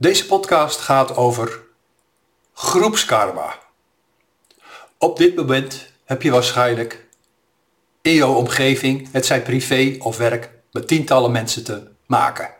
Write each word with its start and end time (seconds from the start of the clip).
Deze 0.00 0.26
podcast 0.26 0.80
gaat 0.80 1.16
over 1.16 1.62
groepskarma. 2.52 3.58
Op 4.98 5.16
dit 5.16 5.36
moment 5.36 5.92
heb 6.04 6.22
je 6.22 6.30
waarschijnlijk 6.30 7.06
in 8.02 8.14
jouw 8.14 8.34
omgeving, 8.34 9.08
het 9.12 9.26
zij 9.26 9.42
privé 9.42 9.96
of 9.98 10.16
werk, 10.16 10.50
met 10.72 10.88
tientallen 10.88 11.32
mensen 11.32 11.64
te 11.64 11.88
maken. 12.06 12.50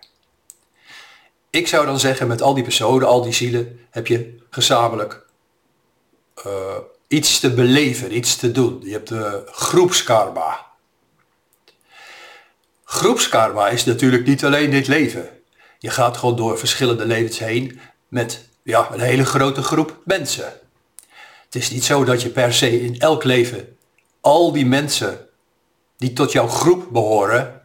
Ik 1.50 1.68
zou 1.68 1.86
dan 1.86 1.98
zeggen, 2.00 2.26
met 2.26 2.42
al 2.42 2.54
die 2.54 2.62
personen, 2.62 3.08
al 3.08 3.22
die 3.22 3.32
zielen, 3.32 3.80
heb 3.90 4.06
je 4.06 4.38
gezamenlijk 4.50 5.26
uh, 6.46 6.76
iets 7.08 7.40
te 7.40 7.54
beleven, 7.54 8.16
iets 8.16 8.36
te 8.36 8.52
doen. 8.52 8.80
Je 8.82 8.92
hebt 8.92 9.08
de 9.08 9.42
groepskarma. 9.46 10.66
Groepskarma 12.84 13.68
is 13.68 13.84
natuurlijk 13.84 14.26
niet 14.26 14.44
alleen 14.44 14.70
dit 14.70 14.86
leven. 14.86 15.37
Je 15.78 15.90
gaat 15.90 16.16
gewoon 16.16 16.36
door 16.36 16.58
verschillende 16.58 17.06
levens 17.06 17.38
heen 17.38 17.80
met 18.08 18.48
ja, 18.62 18.92
een 18.92 19.00
hele 19.00 19.24
grote 19.24 19.62
groep 19.62 19.96
mensen. 20.04 20.52
Het 21.44 21.54
is 21.54 21.70
niet 21.70 21.84
zo 21.84 22.04
dat 22.04 22.22
je 22.22 22.28
per 22.28 22.52
se 22.52 22.80
in 22.80 22.98
elk 22.98 23.24
leven 23.24 23.76
al 24.20 24.52
die 24.52 24.66
mensen 24.66 25.28
die 25.96 26.12
tot 26.12 26.32
jouw 26.32 26.48
groep 26.48 26.88
behoren 26.92 27.62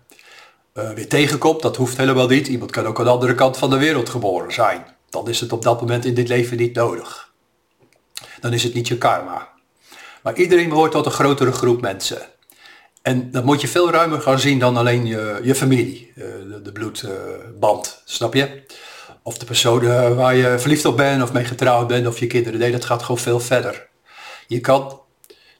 uh, 0.73 0.91
weer 0.91 1.07
tegenkomt. 1.07 1.61
Dat 1.61 1.75
hoeft 1.75 1.97
helemaal 1.97 2.27
niet. 2.27 2.47
Iemand 2.47 2.71
kan 2.71 2.85
ook 2.85 2.99
aan 2.99 3.05
de 3.05 3.11
andere 3.11 3.35
kant 3.35 3.57
van 3.57 3.69
de 3.69 3.77
wereld 3.77 4.09
geboren 4.09 4.53
zijn. 4.53 4.85
Dan 5.09 5.29
is 5.29 5.39
het 5.39 5.51
op 5.51 5.61
dat 5.61 5.79
moment 5.81 6.05
in 6.05 6.13
dit 6.13 6.27
leven 6.27 6.57
niet 6.57 6.75
nodig. 6.75 7.31
Dan 8.39 8.53
is 8.53 8.63
het 8.63 8.73
niet 8.73 8.87
je 8.87 8.97
karma. 8.97 9.49
Maar 10.23 10.35
iedereen 10.35 10.69
behoort 10.69 10.91
tot 10.91 11.05
een 11.05 11.11
grotere 11.11 11.51
groep 11.51 11.81
mensen. 11.81 12.32
En 13.03 13.31
dat 13.31 13.43
moet 13.43 13.61
je 13.61 13.67
veel 13.67 13.91
ruimer 13.91 14.21
gaan 14.21 14.39
zien 14.39 14.59
dan 14.59 14.77
alleen 14.77 15.05
je, 15.05 15.39
je 15.41 15.55
familie, 15.55 16.11
eh, 16.15 16.23
de, 16.23 16.61
de 16.61 16.71
bloedband, 16.71 18.01
snap 18.05 18.33
je? 18.33 18.63
Of 19.23 19.37
de 19.37 19.45
persoon 19.45 19.81
eh, 19.81 20.15
waar 20.15 20.35
je 20.35 20.59
verliefd 20.59 20.85
op 20.85 20.97
bent 20.97 21.23
of 21.23 21.33
mee 21.33 21.45
getrouwd 21.45 21.87
bent 21.87 22.07
of 22.07 22.19
je 22.19 22.27
kinderen. 22.27 22.59
Nee, 22.59 22.71
dat 22.71 22.85
gaat 22.85 23.01
gewoon 23.01 23.21
veel 23.21 23.39
verder. 23.39 23.87
Je 24.47 24.59
kan 24.59 25.01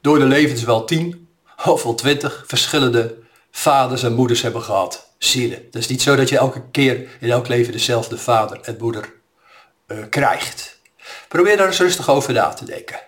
door 0.02 0.20
de 0.20 0.26
levens 0.26 0.64
wel 0.64 0.86
tien 0.86 1.28
of 1.66 1.84
wel 1.84 1.95
twintig 1.95 2.44
verschillende 2.48 3.16
vaders 3.52 4.03
en 4.03 4.14
moeders 4.14 4.42
hebben 4.42 4.62
gehad. 4.62 5.12
Zielen. 5.18 5.64
Het 5.66 5.75
is 5.75 5.88
niet 5.88 6.02
zo 6.02 6.16
dat 6.16 6.30
je 6.30 6.38
elke 6.38 6.64
keer 6.72 7.08
in 7.20 7.31
elk 7.31 7.48
leven 7.48 7.72
dezelfde 7.72 8.18
vader 8.18 8.59
en 8.62 8.78
moeder 8.80 9.14
uh, 9.88 9.98
krijgt. 10.09 10.80
Probeer 11.28 11.58
daar 11.58 11.68
eens 11.68 11.80
rustig 11.80 12.09
over 12.09 12.34
na 12.34 12.50
te 12.50 12.66
denken. 12.66 13.00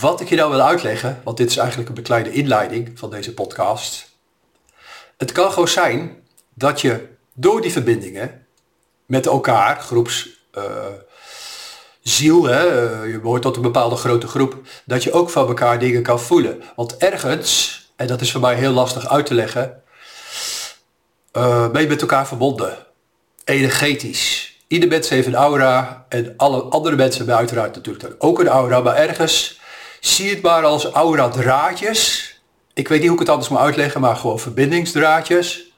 Wat 0.00 0.20
ik 0.20 0.28
je 0.28 0.36
nou 0.36 0.50
wil 0.50 0.60
uitleggen, 0.60 1.20
want 1.24 1.36
dit 1.36 1.50
is 1.50 1.56
eigenlijk 1.56 1.96
een 1.96 2.02
kleine 2.02 2.32
inleiding 2.32 2.98
van 2.98 3.10
deze 3.10 3.34
podcast. 3.34 4.10
Het 5.16 5.32
kan 5.32 5.52
gewoon 5.52 5.68
zijn 5.68 6.16
dat 6.54 6.80
je 6.80 7.06
door 7.34 7.60
die 7.60 7.72
verbindingen 7.72 8.46
met 9.06 9.26
elkaar, 9.26 9.80
groeps 9.80 10.28
uh, 10.54 10.64
ziel, 12.02 12.48
uh, 12.48 12.54
je 13.12 13.18
behoort 13.22 13.42
tot 13.42 13.56
een 13.56 13.62
bepaalde 13.62 13.96
grote 13.96 14.26
groep, 14.26 14.56
dat 14.84 15.02
je 15.02 15.12
ook 15.12 15.30
van 15.30 15.46
elkaar 15.46 15.78
dingen 15.78 16.02
kan 16.02 16.20
voelen. 16.20 16.62
Want 16.76 16.96
ergens, 16.96 17.80
en 17.96 18.06
dat 18.06 18.20
is 18.20 18.32
voor 18.32 18.40
mij 18.40 18.54
heel 18.54 18.72
lastig 18.72 19.08
uit 19.08 19.26
te 19.26 19.34
leggen, 19.34 19.82
uh, 21.32 21.70
ben 21.70 21.82
je 21.82 21.88
met 21.88 22.00
elkaar 22.00 22.26
verbonden. 22.26 22.76
Energetisch. 23.44 24.56
Ieder 24.66 24.88
mens 24.88 25.08
heeft 25.08 25.26
een 25.26 25.34
aura 25.34 26.06
en 26.08 26.34
alle 26.36 26.62
andere 26.62 26.96
mensen 26.96 27.18
hebben 27.18 27.36
uiteraard 27.36 27.74
natuurlijk 27.74 28.14
ook 28.18 28.38
een 28.38 28.48
aura, 28.48 28.80
maar 28.80 28.96
ergens 28.96 29.56
Zie 30.00 30.30
het 30.30 30.42
maar 30.42 30.64
als 30.64 30.84
aura 30.84 31.28
draadjes. 31.28 32.32
Ik 32.74 32.88
weet 32.88 32.98
niet 32.98 33.08
hoe 33.08 33.16
ik 33.16 33.22
het 33.22 33.32
anders 33.32 33.48
moet 33.48 33.58
uitleggen, 33.58 34.00
maar 34.00 34.16
gewoon 34.16 34.38
verbindingsdraadjes. 34.38 35.72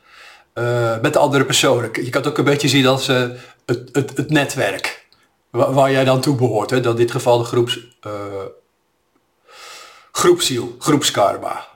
Uh, 0.55 1.01
met 1.01 1.13
de 1.13 1.19
andere 1.19 1.45
personen. 1.45 1.91
Je 1.93 2.11
kan 2.11 2.21
het 2.21 2.31
ook 2.31 2.39
een 2.39 2.45
beetje 2.45 2.69
zien 2.69 2.87
als 2.87 3.09
uh, 3.09 3.29
het, 3.67 3.89
het, 3.93 4.17
het, 4.17 4.31
netwerk. 4.31 5.07
Waar, 5.51 5.73
waar, 5.73 5.91
jij 5.91 6.05
dan 6.05 6.21
toe 6.21 6.37
behoort. 6.37 6.71
Hè? 6.71 6.81
Dan 6.81 6.93
in 6.93 6.99
dit 6.99 7.11
geval 7.11 7.39
de 7.39 7.45
groeps, 7.45 7.79
uh, 8.07 8.13
groepsziel, 10.13 10.77
groepskarma. 10.79 11.67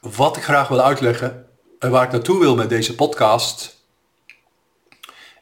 Wat 0.00 0.36
ik 0.36 0.42
graag 0.42 0.68
wil 0.68 0.80
uitleggen 0.80 1.46
en 1.78 1.90
waar 1.90 2.04
ik 2.04 2.12
naartoe 2.12 2.38
wil 2.40 2.54
met 2.54 2.68
deze 2.68 2.94
podcast. 2.94 3.82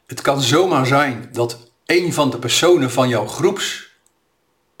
Het 0.05 0.21
kan 0.21 0.41
zomaar 0.41 0.85
zijn 0.85 1.29
dat 1.31 1.57
een 1.85 2.13
van 2.13 2.29
de 2.29 2.37
personen 2.37 2.91
van 2.91 3.09
jouw 3.09 3.27
groeps 3.27 3.92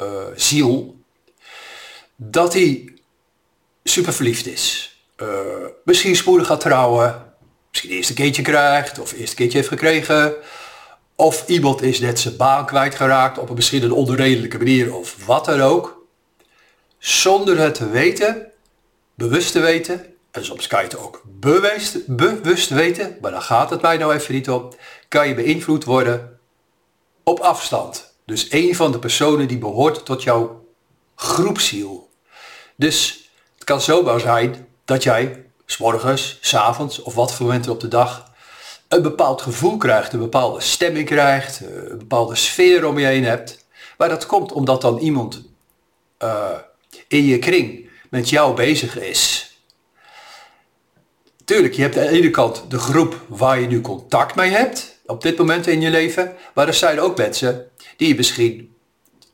uh, 0.01 0.07
ziel, 0.35 0.95
dat 2.15 2.53
hij 2.53 2.93
super 3.83 4.13
verliefd 4.13 4.45
is. 4.45 4.97
Uh, 5.17 5.27
misschien 5.83 6.15
spoedig 6.15 6.47
gaat 6.47 6.59
trouwen, 6.59 7.33
misschien 7.69 7.91
eerst 7.91 8.09
een 8.09 8.15
keertje 8.15 8.41
krijgt, 8.41 8.99
of 8.99 9.11
eerst 9.11 9.29
een 9.29 9.35
keertje 9.35 9.57
heeft 9.57 9.69
gekregen. 9.69 10.35
Of 11.15 11.47
iemand 11.47 11.81
is 11.81 11.99
net 11.99 12.19
zijn 12.19 12.37
baan 12.37 12.65
kwijtgeraakt 12.65 13.37
op 13.37 13.49
een 13.49 13.55
misschien 13.55 13.83
een 13.83 13.91
onredelijke 13.91 14.57
manier 14.57 14.95
of 14.95 15.25
wat 15.25 15.45
dan 15.45 15.61
ook. 15.61 16.05
Zonder 16.97 17.57
het 17.57 17.75
te 17.75 17.89
weten, 17.89 18.51
bewust 19.15 19.51
te 19.51 19.59
weten, 19.59 20.05
en 20.31 20.45
soms 20.45 20.67
kan 20.67 20.79
je 20.79 20.85
het 20.85 20.97
ook 20.97 21.21
bewust, 21.25 22.07
bewust 22.07 22.69
weten, 22.69 23.17
maar 23.21 23.31
daar 23.31 23.41
gaat 23.41 23.69
het 23.69 23.81
mij 23.81 23.97
nou 23.97 24.13
even 24.13 24.33
niet 24.33 24.49
om, 24.49 24.69
kan 25.07 25.27
je 25.27 25.33
beïnvloed 25.33 25.83
worden 25.83 26.39
op 27.23 27.39
afstand. 27.39 28.12
Dus 28.25 28.51
een 28.51 28.75
van 28.75 28.91
de 28.91 28.99
personen 28.99 29.47
die 29.47 29.57
behoort 29.57 30.05
tot 30.05 30.23
jouw 30.23 30.65
groepsziel. 31.15 32.09
Dus 32.75 33.29
het 33.53 33.63
kan 33.63 33.81
zomaar 33.81 34.19
zijn 34.19 34.67
dat 34.85 35.03
jij 35.03 35.45
s 35.65 35.77
morgens, 35.77 36.37
s 36.41 36.53
avonds 36.53 37.01
of 37.01 37.13
wat 37.15 37.33
voor 37.33 37.45
momenten 37.45 37.71
op 37.71 37.79
de 37.79 37.87
dag 37.87 38.31
een 38.87 39.01
bepaald 39.01 39.41
gevoel 39.41 39.77
krijgt, 39.77 40.13
een 40.13 40.19
bepaalde 40.19 40.61
stemming 40.61 41.05
krijgt, 41.05 41.61
eh, 41.61 41.67
een 41.89 41.97
bepaalde 41.97 42.35
sfeer 42.35 42.85
om 42.85 42.99
je 42.99 43.05
heen 43.05 43.23
hebt. 43.23 43.65
Maar 43.97 44.09
dat 44.09 44.25
komt 44.25 44.51
omdat 44.51 44.81
dan 44.81 44.97
iemand 44.97 45.41
uh, 46.23 46.49
in 47.07 47.25
je 47.25 47.39
kring 47.39 47.89
met 48.09 48.29
jou 48.29 48.55
bezig 48.55 48.99
is. 48.99 49.51
Tuurlijk, 51.45 51.73
je 51.73 51.81
hebt 51.81 51.97
aan 51.97 52.03
de 52.03 52.09
ene 52.09 52.29
kant 52.29 52.63
de 52.67 52.79
groep 52.79 53.21
waar 53.27 53.59
je 53.59 53.67
nu 53.67 53.81
contact 53.81 54.35
mee 54.35 54.49
hebt, 54.49 54.92
op 55.05 55.21
dit 55.21 55.37
moment 55.37 55.67
in 55.67 55.81
je 55.81 55.89
leven. 55.89 56.33
Maar 56.53 56.67
er 56.67 56.73
zijn 56.73 56.99
ook 56.99 57.17
mensen 57.17 57.67
die 57.97 58.07
je 58.07 58.15
misschien 58.15 58.73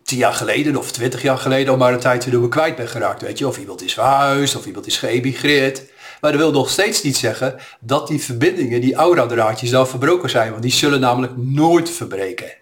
tien 0.04 0.18
jaar 0.18 0.34
geleden 0.34 0.76
of 0.76 0.92
twintig 0.92 1.22
jaar 1.22 1.38
geleden 1.38 1.72
al 1.72 1.78
maar 1.78 1.94
een 1.94 2.00
tijdje 2.00 2.32
door 2.32 2.50
kwijt 2.50 2.76
bent 2.76 2.90
geraakt. 2.90 3.22
Weet 3.22 3.38
je, 3.38 3.48
of 3.48 3.58
iemand 3.58 3.84
is 3.84 3.94
verhuisd 3.94 4.56
of 4.56 4.66
iemand 4.66 4.88
is 4.88 4.98
geëmigreerd. 4.98 5.84
Maar 6.22 6.32
dat 6.32 6.40
wil 6.40 6.52
nog 6.52 6.70
steeds 6.70 7.04
niet 7.04 7.18
zeggen 7.18 7.56
dat 7.80 8.08
die 8.08 8.22
verbindingen, 8.22 8.82
die 8.82 8.96
aura-draadjes 8.96 9.70
dan 9.70 9.88
verbroken 9.88 10.30
zijn. 10.30 10.52
Want 10.52 10.62
die 10.62 10.72
zullen 10.72 11.00
namelijk 11.00 11.34
nooit 11.36 11.90
verbreken. 11.90 12.54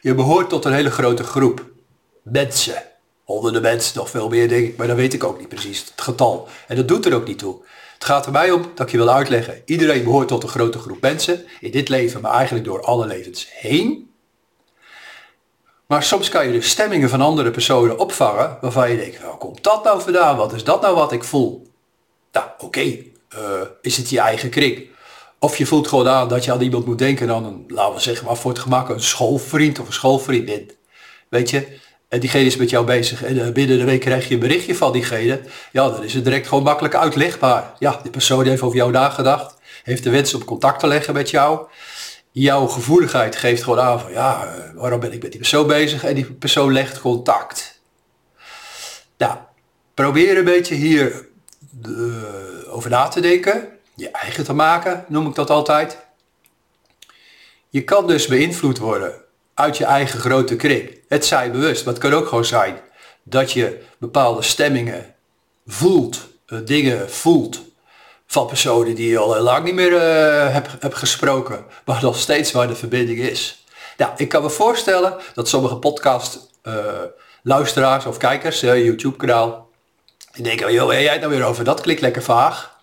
Je 0.00 0.14
behoort 0.14 0.48
tot 0.48 0.64
een 0.64 0.72
hele 0.72 0.90
grote 0.90 1.22
groep 1.22 1.64
mensen. 2.22 2.82
Honderden 3.24 3.62
mensen, 3.62 3.98
nog 3.98 4.10
veel 4.10 4.28
meer 4.28 4.48
denk 4.48 4.66
ik, 4.66 4.76
maar 4.76 4.86
dat 4.86 4.96
weet 4.96 5.14
ik 5.14 5.24
ook 5.24 5.38
niet 5.38 5.48
precies, 5.48 5.78
het 5.78 6.00
getal. 6.00 6.48
En 6.68 6.76
dat 6.76 6.88
doet 6.88 7.06
er 7.06 7.14
ook 7.14 7.26
niet 7.26 7.38
toe. 7.38 7.56
Het 8.00 8.08
gaat 8.08 8.26
er 8.26 8.32
mij 8.32 8.50
om 8.50 8.70
dat 8.74 8.90
je 8.90 8.96
wil 8.96 9.08
uitleggen. 9.08 9.62
Iedereen 9.64 10.04
behoort 10.04 10.28
tot 10.28 10.42
een 10.42 10.48
grote 10.48 10.78
groep 10.78 11.00
mensen. 11.00 11.46
In 11.60 11.70
dit 11.70 11.88
leven, 11.88 12.20
maar 12.20 12.32
eigenlijk 12.32 12.64
door 12.64 12.82
alle 12.82 13.06
levens 13.06 13.46
heen. 13.50 14.10
Maar 15.86 16.02
soms 16.02 16.28
kan 16.28 16.46
je 16.46 16.52
de 16.52 16.60
stemmingen 16.60 17.08
van 17.08 17.20
andere 17.20 17.50
personen 17.50 17.98
opvangen 17.98 18.58
waarvan 18.60 18.90
je 18.90 18.96
denkt, 18.96 19.22
waar 19.22 19.36
komt 19.36 19.62
dat 19.62 19.84
nou 19.84 20.02
vandaan? 20.02 20.36
Wat 20.36 20.52
is 20.52 20.64
dat 20.64 20.82
nou 20.82 20.94
wat 20.94 21.12
ik 21.12 21.24
voel? 21.24 21.66
Nou, 22.32 22.46
oké, 22.58 22.80
eh, 23.28 23.38
is 23.82 23.96
het 23.96 24.10
je 24.10 24.20
eigen 24.20 24.50
kring? 24.50 24.88
Of 25.38 25.56
je 25.56 25.66
voelt 25.66 25.88
gewoon 25.88 26.08
aan 26.08 26.28
dat 26.28 26.44
je 26.44 26.52
aan 26.52 26.60
iemand 26.60 26.86
moet 26.86 26.98
denken 26.98 27.26
dan 27.26 27.44
een, 27.44 27.64
laten 27.68 27.94
we 27.94 28.00
zeggen 28.00 28.26
maar 28.26 28.36
voor 28.36 28.50
het 28.50 28.60
gemak, 28.60 28.88
een 28.88 29.02
schoolvriend 29.02 29.78
of 29.78 29.86
een 29.86 29.92
schoolvriendin. 29.92 30.70
Weet 31.28 31.50
je, 31.50 31.78
en 32.10 32.20
diegene 32.20 32.44
is 32.44 32.56
met 32.56 32.70
jou 32.70 32.86
bezig 32.86 33.24
en 33.24 33.40
eh, 33.40 33.52
binnen 33.52 33.78
de 33.78 33.84
week 33.84 34.00
krijg 34.00 34.28
je 34.28 34.34
een 34.34 34.40
berichtje 34.40 34.74
van 34.74 34.92
diegene. 34.92 35.40
Ja, 35.72 35.88
dan 35.88 36.04
is 36.04 36.14
het 36.14 36.24
direct 36.24 36.48
gewoon 36.48 36.62
makkelijk 36.62 36.94
uitlegbaar. 36.94 37.74
Ja, 37.78 38.00
die 38.02 38.10
persoon 38.10 38.46
heeft 38.46 38.62
over 38.62 38.76
jou 38.76 38.90
nagedacht, 38.90 39.56
heeft 39.82 40.02
de 40.02 40.10
wens 40.10 40.34
om 40.34 40.44
contact 40.44 40.80
te 40.80 40.86
leggen 40.86 41.14
met 41.14 41.30
jou. 41.30 41.66
Jouw 42.30 42.66
gevoeligheid 42.66 43.36
geeft 43.36 43.62
gewoon 43.62 43.80
aan 43.80 44.00
van 44.00 44.12
ja, 44.12 44.44
eh, 44.44 44.74
waarom 44.74 45.00
ben 45.00 45.12
ik 45.12 45.22
met 45.22 45.30
die 45.30 45.40
persoon 45.40 45.66
bezig? 45.66 46.04
En 46.04 46.14
die 46.14 46.32
persoon 46.32 46.72
legt 46.72 47.00
contact. 47.00 47.80
Nou, 49.16 49.36
probeer 49.94 50.38
een 50.38 50.44
beetje 50.44 50.74
hier 50.74 51.28
uh, 51.86 52.74
over 52.74 52.90
na 52.90 53.08
te 53.08 53.20
denken. 53.20 53.68
Je 53.94 54.10
eigen 54.10 54.44
te 54.44 54.52
maken, 54.52 55.04
noem 55.08 55.26
ik 55.26 55.34
dat 55.34 55.50
altijd. 55.50 55.98
Je 57.68 57.84
kan 57.84 58.06
dus 58.06 58.26
beïnvloed 58.26 58.78
worden 58.78 59.28
uit 59.60 59.76
je 59.76 59.84
eigen 59.84 60.20
grote 60.20 60.56
kring. 60.56 60.98
Het 61.08 61.26
zij 61.26 61.50
bewust, 61.50 61.84
maar 61.84 61.94
het 61.94 62.02
kan 62.02 62.12
ook 62.12 62.28
gewoon 62.28 62.44
zijn 62.44 62.80
dat 63.22 63.52
je 63.52 63.82
bepaalde 63.98 64.42
stemmingen 64.42 65.14
voelt, 65.66 66.28
eh, 66.46 66.58
dingen 66.64 67.10
voelt 67.10 67.60
van 68.26 68.46
personen 68.46 68.94
die 68.94 69.08
je 69.08 69.18
al 69.18 69.34
heel 69.34 69.42
lang 69.42 69.64
niet 69.64 69.74
meer 69.74 69.92
uh, 69.92 70.54
hebt 70.80 70.94
gesproken, 70.94 71.64
maar 71.84 72.02
nog 72.02 72.18
steeds 72.18 72.52
waar 72.52 72.68
de 72.68 72.74
verbinding 72.74 73.18
is. 73.18 73.64
Nou, 73.96 74.12
ik 74.16 74.28
kan 74.28 74.42
me 74.42 74.50
voorstellen 74.50 75.16
dat 75.34 75.48
sommige 75.48 75.76
podcast 75.76 76.50
uh, 76.62 76.74
luisteraars 77.42 78.06
of 78.06 78.16
kijkers, 78.16 78.60
YouTube 78.60 79.16
kanaal, 79.16 79.70
die 80.32 80.42
denken, 80.42 80.72
joh, 80.72 80.92
jij 80.92 81.06
het 81.06 81.20
nou 81.20 81.32
weer 81.32 81.44
over? 81.44 81.64
Dat 81.64 81.80
klinkt 81.80 82.02
lekker 82.02 82.22
vaag. 82.22 82.78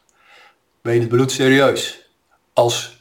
Ben 0.81 0.93
je 0.93 0.99
het 0.99 1.09
bedoeld 1.09 1.31
serieus? 1.31 2.09
Als, 2.53 2.99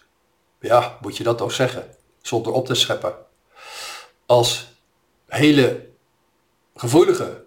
ja, 0.61 0.97
moet 1.01 1.17
je 1.17 1.25
dat 1.25 1.39
toch 1.39 1.53
zeggen? 1.53 1.97
zonder 2.27 2.53
op 2.53 2.67
te 2.67 2.75
scheppen. 2.75 3.15
Als 4.27 4.67
hele 5.27 5.87
gevoelige 6.77 7.45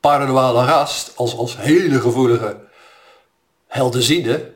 paranormale 0.00 0.66
gast, 0.66 1.12
als, 1.16 1.36
als 1.36 1.56
hele 1.56 2.00
gevoelige 2.00 2.60
helderziende, 3.66 4.54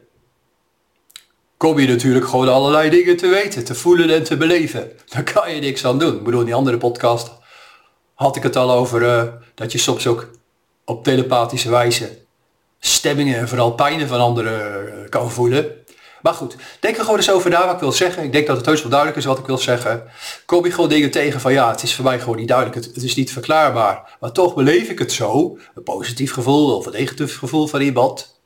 kom 1.57 1.79
je 1.79 1.89
natuurlijk 1.89 2.27
gewoon 2.27 2.49
allerlei 2.49 2.91
dingen 2.91 3.17
te 3.17 3.29
weten, 3.29 3.65
te 3.65 3.75
voelen 3.75 4.11
en 4.11 4.25
te 4.25 4.37
beleven. 4.37 4.93
Daar 5.09 5.33
kan 5.33 5.55
je 5.55 5.61
niks 5.61 5.85
aan 5.85 5.99
doen. 5.99 6.17
Ik 6.17 6.25
bedoel, 6.25 6.41
in 6.41 6.47
die 6.47 6.55
andere 6.55 6.79
podcast 6.79 7.31
had 8.15 8.37
ik 8.37 8.43
het 8.43 8.57
al 8.57 8.71
over 8.71 9.03
uh, 9.03 9.33
dat 9.55 9.73
je 9.73 9.79
soms 9.79 10.07
ook 10.07 10.31
op 10.85 11.05
telepathische 11.05 11.71
wijze 11.71 12.19
stemmingen 12.79 13.39
en 13.39 13.49
vooral 13.49 13.73
pijnen 13.73 14.09
van 14.09 14.21
anderen 14.21 14.85
uh, 14.85 15.09
kan 15.09 15.31
voelen. 15.31 15.78
Maar 16.23 16.35
goed, 16.35 16.56
denk 16.81 16.97
er 16.97 17.03
gewoon 17.03 17.17
eens 17.17 17.31
over 17.31 17.50
na 17.50 17.65
wat 17.65 17.75
ik 17.75 17.81
wil 17.81 17.93
zeggen. 17.93 18.23
Ik 18.23 18.32
denk 18.32 18.47
dat 18.47 18.56
het 18.56 18.67
heus 18.67 18.81
wel 18.81 18.91
duidelijk 18.91 19.20
is 19.20 19.25
wat 19.25 19.38
ik 19.38 19.47
wil 19.47 19.59
zeggen. 19.59 20.11
Kom 20.47 20.65
je 20.65 20.70
gewoon 20.70 20.88
dingen 20.88 21.11
tegen 21.11 21.41
van 21.41 21.53
ja, 21.53 21.70
het 21.70 21.82
is 21.82 21.94
voor 21.94 22.05
mij 22.05 22.20
gewoon 22.20 22.37
niet 22.37 22.49
duidelijk. 22.49 22.87
Het, 22.87 23.03
is 23.03 23.15
niet 23.15 23.32
verklaarbaar. 23.32 24.17
Maar 24.20 24.32
toch 24.32 24.55
beleef 24.55 24.88
ik 24.88 24.99
het 24.99 25.12
zo. 25.12 25.59
Een 25.75 25.82
positief 25.82 26.32
gevoel 26.32 26.76
of 26.76 26.87
een 26.87 26.93
negatief 26.93 27.38
gevoel 27.38 27.67
van 27.67 27.81
iemand. 27.81 28.41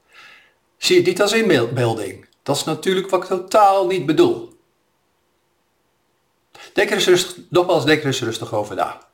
Zie 0.78 0.96
je 0.96 1.02
niet 1.02 1.22
als 1.22 1.32
inbeelding. 1.32 2.28
Dat 2.42 2.56
is 2.56 2.64
natuurlijk 2.64 3.10
wat 3.10 3.22
ik 3.22 3.28
totaal 3.28 3.86
niet 3.86 4.06
bedoel. 4.06 4.52
Denk 6.72 6.90
er 6.90 6.96
eens 6.96 7.06
rustig, 7.06 7.36
nogmaals, 7.50 7.84
denk 7.84 8.00
er 8.00 8.06
eens 8.06 8.22
rustig 8.22 8.54
over 8.54 8.76
na. 8.76 9.11